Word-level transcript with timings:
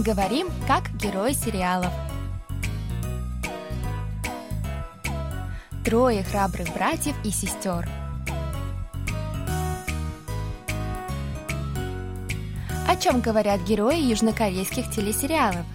Говорим, 0.00 0.48
как 0.66 0.90
герои 0.96 1.34
сериалов. 1.34 1.92
Трое 5.84 6.22
храбрых 6.22 6.72
братьев 6.72 7.14
и 7.22 7.30
сестер. 7.30 7.86
О 12.88 12.96
чем 12.96 13.20
говорят 13.20 13.60
герои 13.64 14.00
южнокорейских 14.00 14.90
телесериалов? 14.90 15.66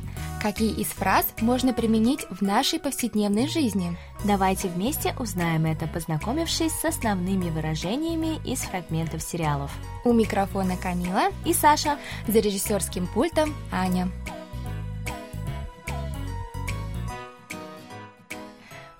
Какие 0.42 0.72
из 0.72 0.88
фраз 0.88 1.26
можно 1.40 1.74
применить 1.74 2.24
в 2.30 2.40
нашей 2.42 2.80
повседневной 2.80 3.46
жизни? 3.46 3.96
Давайте 4.24 4.68
вместе 4.68 5.14
узнаем 5.18 5.66
это, 5.66 5.86
познакомившись 5.86 6.72
с 6.72 6.84
основными 6.84 7.50
выражениями 7.50 8.40
из 8.46 8.60
фрагментов 8.60 9.22
сериалов. 9.22 9.70
У 10.04 10.12
микрофона 10.12 10.76
Камила 10.76 11.30
И 11.44 11.52
Саша. 11.52 11.98
за 12.26 12.38
режиссерским 12.38 13.06
пультом 13.06 13.54
Аня. 13.70 14.08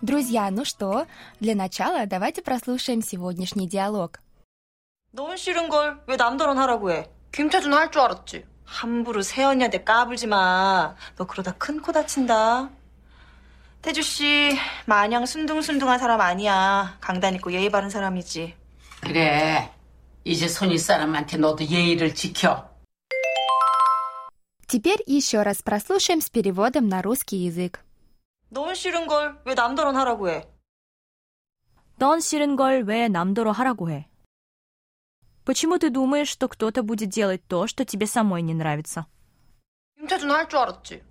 Друзья, 0.01 0.51
ну 0.51 0.65
что, 0.65 1.07
для 1.41 1.55
начала 1.55 2.07
давайте 2.07 2.43
прослушаем 2.43 3.03
сегодняшний 3.03 3.69
диалог. 3.69 4.21
넌 5.13 5.37
싫은 5.37 5.69
걸 5.69 5.99
왜 6.07 6.17
남더러 6.17 6.55
하라고 6.55 6.91
해? 6.91 7.09
김태준 7.33 7.73
할 7.75 7.91
줄 7.91 8.01
알았지. 8.03 8.45
함부로 8.65 9.23
세연이한테 9.23 9.85
까불지 9.85 10.27
마. 10.27 10.95
너 11.17 11.27
그러다 11.27 11.53
큰 11.53 11.81
코 11.83 11.93
다친다. 11.93 12.71
태주 13.83 14.03
씨 14.03 14.57
마냥 14.87 15.25
순둥순둥한 15.27 15.99
사람 15.99 16.21
아니야. 16.21 16.97
강단 17.01 17.35
있고 17.37 17.53
예의 17.53 17.71
바른 17.71 17.89
사람이지. 17.91 18.55
그래. 19.01 19.73
이제 20.25 20.47
손윗 20.49 20.79
사람한테 20.79 21.39
너도 21.39 21.65
예의를 21.65 22.15
지켜. 22.15 22.69
Теперь 24.69 25.03
еще 25.09 25.43
раз 25.43 25.63
прослушаем 25.63 26.21
с 26.21 26.31
переводом 26.31 26.89
на 26.89 27.03
русский 27.03 27.39
язык. 27.49 27.81
넌 28.51 28.75
싫은 28.75 29.07
걸 29.07 29.41
왜 29.45 29.55
남더러 29.55 29.91
하라고 29.93 30.29
해? 30.29 30.47
넌 31.99 32.21
싫은 32.21 32.57
걸 32.57 32.83
왜 32.87 33.09
남더러 33.09 33.51
하라고 33.53 33.91
해? 33.91 34.09
Почему 35.45 35.79
ты 35.79 35.91
думаешь, 35.91 36.29
что 36.29 36.49
кто-то 36.49 36.83
будет 36.83 37.09
делать 37.09 37.43
то, 37.47 37.67
что 37.67 37.85
тебе 37.85 38.07
самой 38.07 38.43
не 38.43 38.55
нравится? 38.55 39.07
김태준 39.99 40.31
할 40.31 40.49
줄 40.49 40.59
알았지. 40.59 41.03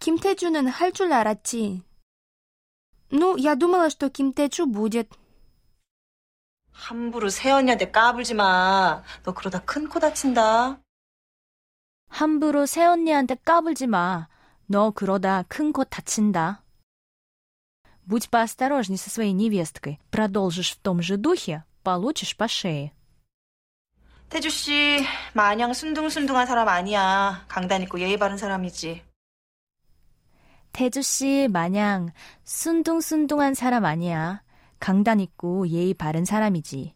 김태주는 0.00 0.66
할 0.68 0.92
줄 0.92 1.12
알았지. 1.12 1.82
Ну, 3.10 3.36
я 3.36 3.54
думала, 3.54 3.90
что 3.90 4.08
김태주 4.08 4.66
будет. 4.66 5.08
함부로 6.72 7.28
세연이한테 7.28 7.90
까불지 7.90 8.34
마. 8.34 9.04
너 9.24 9.34
그러다 9.34 9.60
큰 9.64 9.88
코 9.88 10.00
다친다. 10.00 10.80
함부로 12.08 12.66
새언니한테 12.66 13.36
까불지 13.44 13.86
마. 13.86 14.28
너 14.66 14.90
그러다 14.90 15.44
큰 15.48 15.72
코 15.72 15.84
다친다. 15.84 16.62
Будь 18.04 18.28
поосторожней 18.30 18.98
со 18.98 19.10
своей 19.10 19.32
невесткой. 19.32 20.00
Продолжишь 20.10 20.72
в 20.72 20.80
том 20.80 21.00
же 21.02 21.16
духе, 21.16 21.64
получишь 21.84 22.36
по 22.36 22.48
шее. 22.48 22.92
태주 24.28 24.50
씨 24.50 25.04
마냥 25.34 25.72
순둥순둥한 25.74 26.46
사람 26.46 26.68
아니야. 26.68 27.44
강단 27.48 27.82
있고 27.82 28.00
예의 28.00 28.16
바른 28.16 28.36
사람이지. 28.36 29.02
태주 30.72 31.02
씨 31.02 31.48
마냥 31.50 32.12
순둥순둥한 32.44 33.54
사람 33.54 33.84
아니야. 33.84 34.42
강단 34.78 35.20
있고 35.20 35.68
예의 35.68 35.94
바른 35.94 36.24
사람이지. 36.24 36.94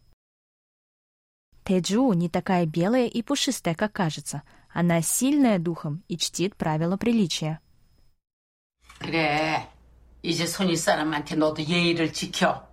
Теджу 1.67 2.13
не 2.13 2.29
такая 2.29 2.65
белая 2.65 3.07
и 3.07 3.21
пушистая, 3.21 3.75
как 3.75 3.91
кажется. 3.91 4.41
Она 4.69 5.01
сильная 5.01 5.59
духом 5.59 6.01
и 6.07 6.17
чтит 6.17 6.55
правила 6.55 6.95
приличия. 6.95 7.59
그래. 8.99 9.69
이제 10.23 10.45
손윗 10.45 10.77
사람한테 10.79 11.35
너도 11.35 11.61
예의를 11.61 12.13
지켜. 12.13 12.67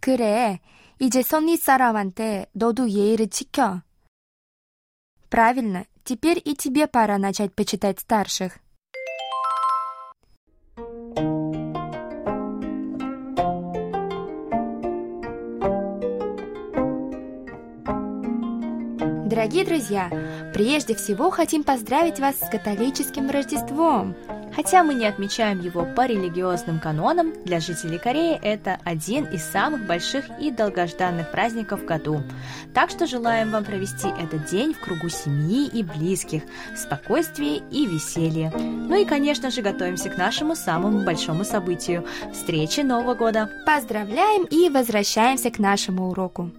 그래, 0.00 0.60
이제 0.98 1.22
선윗 1.22 1.62
사람한테 1.62 2.46
너도 2.52 2.88
예의를 2.88 3.28
지켜. 3.28 3.82
Правильно, 5.28 5.84
теперь 6.04 6.40
и 6.44 6.54
тебе 6.54 6.86
пора 6.86 7.18
начать 7.18 7.54
почитать 7.54 7.98
старших. 8.00 8.58
Дорогие 19.26 19.64
друзья, 19.64 20.08
прежде 20.54 20.94
всего 20.94 21.30
хотим 21.30 21.64
поздравить 21.64 22.20
вас 22.20 22.36
с 22.38 22.48
католическим 22.48 23.28
Рождеством. 23.28 24.14
Хотя 24.55 24.83
мы 24.83 24.93
не 24.93 25.05
отмечаем 25.05 25.59
его 25.61 25.85
по 25.95 26.05
религиозным 26.05 26.79
канонам, 26.79 27.33
для 27.45 27.59
жителей 27.59 27.97
Кореи 27.97 28.39
это 28.41 28.79
один 28.83 29.25
из 29.25 29.43
самых 29.43 29.85
больших 29.85 30.25
и 30.39 30.51
долгожданных 30.51 31.31
праздников 31.31 31.81
в 31.81 31.85
году. 31.85 32.21
Так 32.73 32.89
что 32.89 33.07
желаем 33.07 33.51
вам 33.51 33.63
провести 33.63 34.07
этот 34.07 34.45
день 34.45 34.73
в 34.73 34.79
кругу 34.79 35.09
семьи 35.09 35.67
и 35.67 35.83
близких, 35.83 36.43
спокойствии 36.75 37.61
и 37.71 37.85
веселье. 37.85 38.51
Ну 38.55 38.95
и, 38.95 39.05
конечно 39.05 39.51
же, 39.51 39.61
готовимся 39.61 40.09
к 40.09 40.17
нашему 40.17 40.55
самому 40.55 41.03
большому 41.03 41.43
событию– 41.43 42.05
встрече 42.33 42.83
Нового 42.83 43.15
года. 43.15 43.49
Поздравляем 43.65 44.45
и 44.45 44.69
возвращаемся 44.69 45.51
к 45.51 45.59
нашему 45.59 46.09
уроку. 46.09 46.51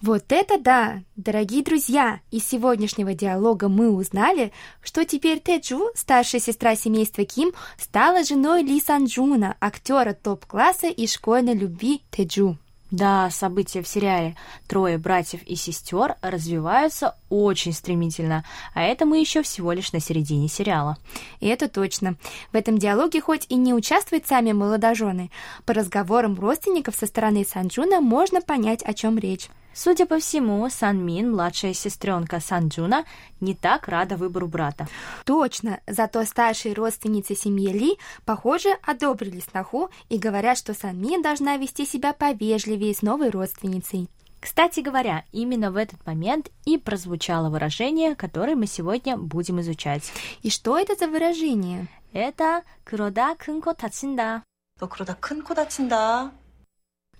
Вот 0.00 0.26
это 0.28 0.58
да! 0.58 1.02
Дорогие 1.16 1.64
друзья, 1.64 2.20
из 2.30 2.46
сегодняшнего 2.46 3.14
диалога 3.14 3.68
мы 3.68 3.90
узнали, 3.90 4.52
что 4.80 5.04
теперь 5.04 5.40
Тэджу, 5.40 5.90
старшая 5.96 6.40
сестра 6.40 6.76
семейства 6.76 7.24
Ким, 7.24 7.50
стала 7.76 8.22
женой 8.22 8.62
Ли 8.62 8.80
Санджуна, 8.80 9.56
актера 9.58 10.12
топ-класса 10.12 10.86
и 10.86 11.08
школьной 11.08 11.54
любви 11.54 12.02
Тэджу. 12.12 12.58
Да, 12.92 13.28
события 13.30 13.82
в 13.82 13.88
сериале 13.88 14.36
«Трое 14.68 14.98
братьев 14.98 15.42
и 15.42 15.56
сестер» 15.56 16.14
развиваются 16.22 17.16
очень 17.28 17.72
стремительно, 17.72 18.44
а 18.74 18.84
это 18.84 19.04
мы 19.04 19.18
еще 19.18 19.42
всего 19.42 19.72
лишь 19.72 19.92
на 19.92 19.98
середине 19.98 20.48
сериала. 20.48 20.96
И 21.40 21.48
это 21.48 21.68
точно. 21.68 22.14
В 22.52 22.54
этом 22.54 22.78
диалоге 22.78 23.20
хоть 23.20 23.46
и 23.48 23.56
не 23.56 23.74
участвуют 23.74 24.28
сами 24.28 24.52
молодожены, 24.52 25.32
по 25.66 25.74
разговорам 25.74 26.36
родственников 26.36 26.94
со 26.94 27.06
стороны 27.06 27.44
Санджуна 27.44 28.00
можно 28.00 28.40
понять, 28.40 28.82
о 28.84 28.94
чем 28.94 29.18
речь. 29.18 29.48
Судя 29.77 30.05
по 30.05 30.19
всему, 30.19 30.69
Сан 30.69 31.03
Мин, 31.03 31.31
младшая 31.31 31.73
сестренка 31.73 32.39
Сан 32.39 32.67
Джуна, 32.67 33.05
не 33.41 33.55
так 33.55 33.87
рада 33.87 34.17
выбору 34.17 34.47
брата. 34.47 34.87
Точно, 35.25 35.79
зато 35.87 36.23
старшие 36.25 36.75
родственницы 36.75 37.35
семьи 37.35 37.73
Ли, 37.73 37.97
похоже, 38.23 38.77
одобрили 38.83 39.39
сноху 39.39 39.89
и 40.09 40.19
говорят, 40.19 40.59
что 40.59 40.75
Санмин 40.75 41.23
должна 41.23 41.57
вести 41.57 41.85
себя 41.87 42.13
повежливее 42.13 42.93
с 42.93 43.01
новой 43.01 43.31
родственницей. 43.31 44.09
Кстати 44.39 44.81
говоря, 44.81 45.23
именно 45.31 45.71
в 45.71 45.77
этот 45.77 46.05
момент 46.05 46.51
и 46.65 46.77
прозвучало 46.77 47.49
выражение, 47.49 48.13
которое 48.13 48.55
мы 48.55 48.67
сегодня 48.67 49.17
будем 49.17 49.61
изучать. 49.61 50.11
И 50.43 50.49
что 50.49 50.77
это 50.77 50.95
за 50.95 51.07
выражение? 51.07 51.87
Это 52.11 52.63
«그러다 52.85 53.35
큰 53.37 53.59
코 53.59 53.73
다친다». 53.73 54.43
너 54.79 54.87
그러다 54.87 55.15
큰 55.19 55.43
코 55.43 55.55
다친다. 55.55 56.31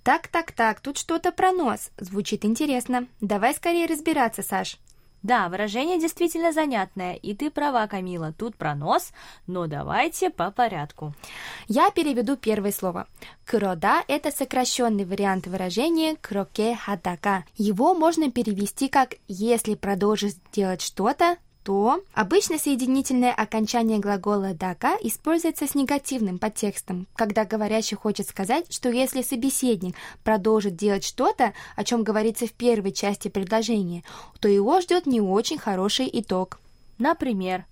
Так-так-так, 0.03 0.79
тут 0.79 0.97
что-то 0.97 1.31
про 1.31 1.51
нос. 1.51 1.91
Звучит 1.97 2.45
интересно. 2.45 3.07
Давай 3.21 3.53
скорее 3.53 3.85
разбираться, 3.85 4.41
Саш. 4.41 4.77
Да, 5.21 5.49
выражение 5.49 5.99
действительно 5.99 6.53
занятное, 6.53 7.15
и 7.15 7.35
ты 7.35 7.51
права, 7.51 7.87
Камила, 7.87 8.31
тут 8.31 8.55
про 8.55 8.73
нос, 8.73 9.11
но 9.47 9.67
давайте 9.67 10.29
по 10.29 10.49
порядку. 10.49 11.13
Я 11.67 11.89
переведу 11.91 12.37
первое 12.37 12.71
слово. 12.71 13.05
Крода– 13.43 14.03
это 14.07 14.31
сокращенный 14.31 15.03
вариант 15.03 15.45
выражения 15.47 16.15
кроке 16.15 16.75
хадака. 16.75 17.43
Его 17.57 17.93
можно 17.93 18.31
перевести 18.31 18.87
как 18.87 19.15
«если 19.27 19.75
продолжишь 19.75 20.35
делать 20.53 20.81
что-то, 20.81 21.35
то 21.64 22.00
обычно 22.12 22.58
соединительное 22.58 23.32
окончание 23.32 23.98
глагола 23.98 24.52
«дака» 24.52 24.96
используется 25.00 25.66
с 25.66 25.74
негативным 25.74 26.38
подтекстом, 26.38 27.06
когда 27.16 27.46
говорящий 27.46 27.96
хочет 27.96 28.28
сказать, 28.28 28.66
что 28.70 28.90
если 28.90 29.22
собеседник 29.22 29.96
продолжит 30.22 30.76
делать 30.76 31.04
что-то, 31.04 31.54
о 31.74 31.84
чем 31.84 32.02
говорится 32.02 32.46
в 32.46 32.52
первой 32.52 32.92
части 32.92 33.28
предложения, 33.28 34.04
то 34.40 34.48
его 34.48 34.80
ждет 34.82 35.06
не 35.06 35.22
очень 35.22 35.58
хороший 35.58 36.10
итог. 36.12 36.60
Например, 36.98 37.64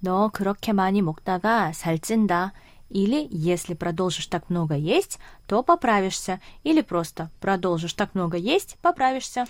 너 0.00 0.30
그렇게 0.30 0.72
많이 0.72 1.02
먹다가 1.02 1.72
살찐다. 1.74 2.52
Или, 2.88 3.28
если 3.30 3.74
продолжишь 3.74 4.26
так 4.26 4.50
много 4.50 4.74
есть, 4.74 5.18
то 5.46 5.62
поправишься. 5.62 6.40
Или 6.64 6.80
просто 6.80 7.30
продолжишь 7.40 7.92
так 7.92 8.14
много 8.14 8.36
есть, 8.36 8.78
поправишься. 8.82 9.46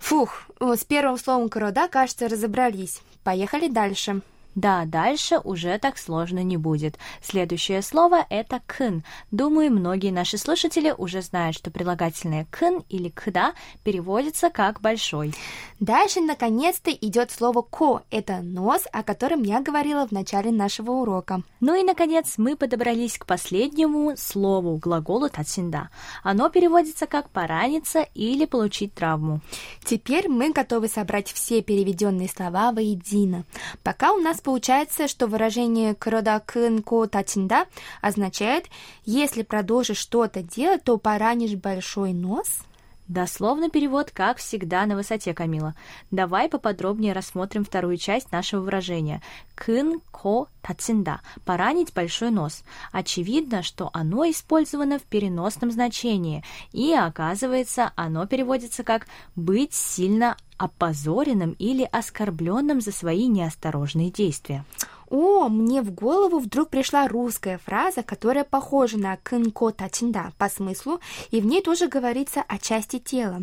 Фух, 0.00 0.42
с 0.58 0.84
первым 0.84 1.18
словом 1.18 1.48
«корода», 1.48 1.86
кажется, 1.86 2.28
разобрались. 2.28 3.00
Поехали 3.22 3.68
дальше. 3.68 4.22
Да, 4.54 4.84
дальше 4.84 5.38
уже 5.38 5.78
так 5.78 5.96
сложно 5.96 6.42
не 6.42 6.56
будет. 6.56 6.98
Следующее 7.22 7.82
слово 7.82 8.26
это 8.30 8.60
кын. 8.66 9.04
Думаю, 9.30 9.70
многие 9.70 10.10
наши 10.10 10.38
слушатели 10.38 10.92
уже 10.96 11.22
знают, 11.22 11.56
что 11.56 11.70
прилагательное 11.70 12.46
кын 12.50 12.82
или 12.88 13.10
кда 13.10 13.54
переводится 13.84 14.50
как 14.50 14.80
большой. 14.80 15.34
Дальше, 15.78 16.20
наконец-то, 16.20 16.90
идет 16.90 17.30
слово 17.30 17.62
ко. 17.62 18.02
Это 18.10 18.40
нос, 18.42 18.86
о 18.92 19.04
котором 19.04 19.42
я 19.42 19.60
говорила 19.60 20.06
в 20.06 20.10
начале 20.10 20.50
нашего 20.50 20.92
урока. 20.92 21.42
Ну 21.60 21.74
и, 21.80 21.84
наконец, 21.84 22.34
мы 22.36 22.56
подобрались 22.56 23.18
к 23.18 23.26
последнему 23.26 24.16
слову, 24.16 24.78
глаголу 24.78 25.28
татсинда. 25.28 25.90
Оно 26.24 26.48
переводится 26.48 27.06
как 27.06 27.30
пораниться 27.30 28.06
или 28.14 28.46
получить 28.46 28.94
травму. 28.94 29.40
Теперь 29.84 30.28
мы 30.28 30.52
готовы 30.52 30.88
собрать 30.88 31.30
все 31.32 31.62
переведенные 31.62 32.28
слова 32.28 32.72
воедино. 32.72 33.44
Пока 33.82 34.12
у 34.12 34.18
нас 34.18 34.39
получается, 34.40 35.08
что 35.08 35.26
выражение 35.26 35.94
«кродакын 35.94 36.82
ко 36.82 37.06
тачинда» 37.06 37.66
означает 38.00 38.66
«если 39.04 39.42
продолжишь 39.42 39.98
что-то 39.98 40.42
делать, 40.42 40.84
то 40.84 40.98
поранишь 40.98 41.54
большой 41.54 42.12
нос». 42.12 42.60
Дословно 43.10 43.70
перевод, 43.70 44.12
как 44.12 44.36
всегда, 44.36 44.86
на 44.86 44.94
высоте, 44.94 45.34
Камила. 45.34 45.74
Давай 46.12 46.48
поподробнее 46.48 47.12
рассмотрим 47.12 47.64
вторую 47.64 47.96
часть 47.96 48.30
нашего 48.30 48.60
выражения. 48.60 49.20
Кын 49.56 50.00
ко 50.12 50.46
тацинда– 50.62 51.20
поранить 51.44 51.92
большой 51.92 52.30
нос. 52.30 52.62
Очевидно, 52.92 53.64
что 53.64 53.90
оно 53.92 54.30
использовано 54.30 55.00
в 55.00 55.02
переносном 55.02 55.72
значении, 55.72 56.44
и, 56.70 56.94
оказывается, 56.94 57.90
оно 57.96 58.28
переводится 58.28 58.84
как 58.84 59.08
«быть 59.34 59.74
сильно 59.74 60.36
опозоренным 60.56 61.56
или 61.58 61.88
оскорбленным 61.90 62.80
за 62.80 62.92
свои 62.92 63.26
неосторожные 63.26 64.12
действия. 64.12 64.64
О, 65.10 65.48
мне 65.48 65.82
в 65.82 65.92
голову 65.92 66.38
вдруг 66.38 66.70
пришла 66.70 67.08
русская 67.08 67.58
фраза, 67.58 68.04
которая 68.04 68.44
похожа 68.44 68.96
на 68.96 69.16
«кынко 69.16 69.72
тачинда» 69.72 70.32
по 70.38 70.48
смыслу, 70.48 71.00
и 71.32 71.40
в 71.40 71.46
ней 71.46 71.62
тоже 71.62 71.88
говорится 71.88 72.44
о 72.46 72.58
части 72.58 73.00
тела. 73.00 73.42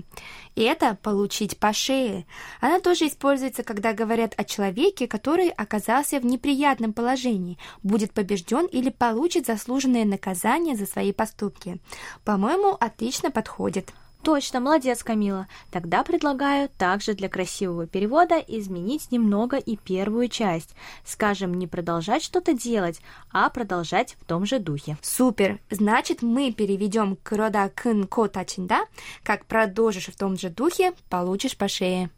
И 0.55 0.61
это 0.61 0.97
«получить 1.03 1.59
по 1.59 1.73
шее». 1.73 2.25
Она 2.61 2.79
тоже 2.79 3.07
используется, 3.07 3.63
когда 3.63 3.91
говорят 3.91 4.33
о 4.37 4.45
человеке, 4.45 5.07
который 5.07 5.49
оказался 5.49 6.21
в 6.21 6.25
неприятном 6.25 6.93
положении, 6.93 7.57
будет 7.83 8.13
побежден 8.13 8.65
или 8.67 8.89
получит 8.89 9.45
заслуженное 9.45 10.05
наказание 10.05 10.77
за 10.77 10.85
свои 10.85 11.11
поступки. 11.11 11.79
По-моему, 12.23 12.77
отлично 12.79 13.29
подходит. 13.29 13.91
Точно, 14.27 14.59
молодец, 14.59 15.05
Камила. 15.05 15.47
Тогда 15.71 16.03
предлагаю 16.03 16.67
также 16.67 17.13
для 17.13 17.29
красивого 17.29 17.87
перевода 17.87 18.35
изменить 18.35 19.09
немного 19.09 19.55
и 19.55 19.77
первую 19.77 20.27
часть. 20.27 20.75
Скажем, 21.05 21.53
не 21.53 21.65
продолжать 21.65 22.23
что-то 22.23 22.51
делать, 22.51 22.99
а 23.31 23.49
продолжать 23.49 24.17
в 24.19 24.25
том 24.25 24.45
же 24.45 24.59
духе. 24.59 24.97
Супер. 25.01 25.61
Значит, 25.69 26.23
мы 26.23 26.51
переведем 26.51 27.17
крода 27.23 27.71
кын 27.73 28.05
котачин, 28.05 28.67
да? 28.67 28.83
Как 29.23 29.45
продолжишь 29.45 30.07
в 30.07 30.17
том 30.17 30.37
же 30.37 30.49
духе, 30.49 30.91
получишь 31.09 31.55
по 31.55 31.69
шее. 31.69 32.09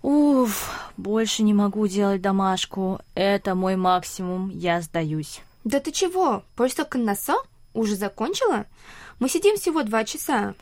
Уф, 0.00 0.92
больше 0.96 1.42
не 1.42 1.54
могу 1.54 1.88
делать 1.88 2.22
домашку. 2.22 3.00
Это 3.16 3.56
мой 3.56 3.74
максимум, 3.74 4.50
я 4.50 4.80
сдаюсь. 4.80 5.42
Да 5.64 5.80
ты 5.80 5.90
чего? 5.90 6.44
Просто 6.54 6.84
конносо? 6.84 7.34
Уже 7.73 7.95
закончила? 7.95 8.65
Мы 9.19 9.29
сидим 9.29 9.57
всего 9.57 9.83
два 9.83 10.03
часа. 10.03 10.55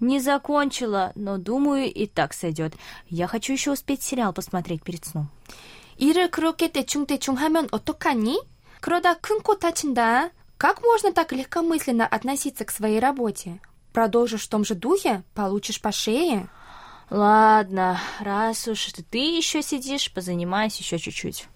Не 0.00 0.20
закончила, 0.20 1.12
но 1.14 1.38
думаю, 1.38 1.92
и 1.92 2.06
так 2.06 2.32
сойдет. 2.32 2.74
Я 3.08 3.26
хочу 3.26 3.52
еще 3.52 3.72
успеть 3.72 4.02
сериал 4.02 4.32
посмотреть 4.32 4.82
перед 4.82 5.04
сном. 5.04 5.28
일을 5.98 6.30
그렇게 6.30 6.70
대충대충 6.70 7.34
하면 7.34 7.68
어떡하니? 7.72 8.40
그러다 8.80 9.14
큰 9.14 9.40
코 9.42 9.58
다친다. 9.58 10.30
Как 10.56 10.82
можно 10.82 11.12
так 11.12 11.32
легкомысленно 11.32 12.06
относиться 12.06 12.64
к 12.64 12.70
своей 12.70 13.00
работе? 13.00 13.60
Продолжишь 13.92 14.44
в 14.44 14.48
том 14.48 14.64
же 14.64 14.74
духе, 14.74 15.22
получишь 15.34 15.80
по 15.80 15.92
шее. 15.92 16.48
Ладно, 17.10 18.00
раз 18.20 18.68
уж 18.68 18.92
ты 19.10 19.18
еще 19.18 19.62
сидишь, 19.62 20.12
позанимайся 20.12 20.82
еще 20.82 20.98
чуть-чуть. 20.98 21.48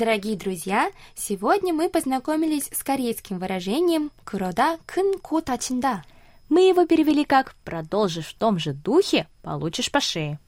Дорогие 0.00 0.36
друзья, 0.36 0.90
сегодня 1.14 1.72
мы 1.72 1.88
познакомились 1.88 2.68
с 2.72 2.82
корейским 2.82 3.38
выражением 3.38 4.10
«крода 4.24 4.78
кын 4.86 5.18
ко 5.18 5.40
тачинда». 5.40 6.02
Мы 6.48 6.68
его 6.68 6.86
перевели 6.86 7.24
как 7.24 7.54
«продолжишь 7.64 8.26
в 8.28 8.34
том 8.38 8.58
же 8.58 8.72
духе, 8.72 9.28
получишь 9.42 9.90
по 9.90 10.00
шее». 10.00 10.38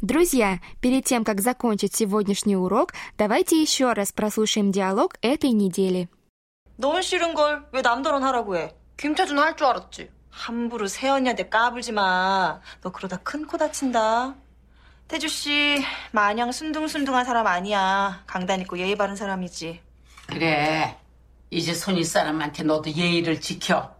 Друзья, 0.00 0.58
перед 0.80 1.04
тем, 1.04 1.24
как 1.24 1.40
закончить 1.40 1.94
сегодняшний 1.94 2.56
урок, 2.56 2.92
давайте 3.16 3.60
еще 3.60 3.92
раз 3.92 4.12
прослушаем 4.12 4.70
диалог 4.70 5.16
этой 5.22 5.50
недели. 5.50 6.08
너무 6.76 7.02
싫은 7.02 7.34
걸 7.34 7.64
왜 7.72 7.82
남들은 7.82 8.22
하라고 8.22 8.56
해? 8.56 8.74
김태준 8.96 9.38
할 9.38 9.56
줄 9.56 9.66
알았지. 9.66 10.10
함부로 10.30 10.88
세연이한테 10.88 11.48
까불지 11.48 11.92
마. 11.92 12.60
너 12.82 12.90
그러다 12.92 13.18
큰 13.18 13.46
코 13.46 13.56
다친다. 13.56 14.34
태주 15.09 15.27
씨 15.27 15.83
마냥 16.11 16.51
순둥순둥한 16.51 17.25
사람 17.25 17.47
아니야. 17.47 18.23
강단 18.27 18.61
있고 18.61 18.77
예의 18.77 18.95
바른 18.95 19.15
사람이지. 19.15 19.81
그래. 20.27 20.97
이제 21.49 21.73
손윗 21.73 22.05
사람한테 22.05 22.61
너도 22.63 22.91
예의를 22.91 23.41
지켜. 23.41 23.95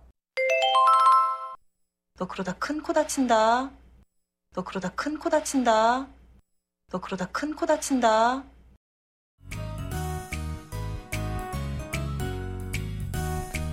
너 2.18 2.28
그러다 2.28 2.54
큰 2.54 2.84
코 2.84 2.94
다친다. 2.94 3.72
너 4.54 4.64
그러다 4.64 4.90
큰 4.90 5.18
코 5.18 5.30
다친다. 5.30 6.08
너 6.92 7.02
그러다 7.02 7.26
큰 7.28 7.56
코 7.56 7.66
다친다. 7.66 8.44